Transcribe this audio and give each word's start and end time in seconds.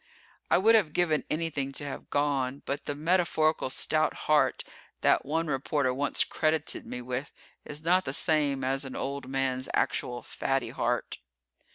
I 0.49 0.57
would 0.57 0.73
have 0.73 0.93
given 0.93 1.25
anything 1.29 1.71
to 1.73 1.85
have 1.85 2.09
gone, 2.09 2.63
but 2.65 2.85
the 2.85 2.95
metaphorical 2.95 3.69
stout 3.69 4.15
heart 4.25 4.63
that 5.01 5.27
one 5.27 5.45
reporter 5.45 5.93
once 5.93 6.23
credited 6.23 6.87
me 6.87 7.03
with 7.03 7.31
is 7.65 7.83
not 7.83 8.05
the 8.05 8.11
same 8.13 8.63
as 8.63 8.83
an 8.83 8.95
old 8.95 9.29
man's 9.29 9.69
actual 9.75 10.23
fatty 10.23 10.71
heart. 10.71 11.19